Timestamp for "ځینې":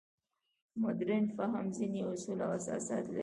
1.77-2.01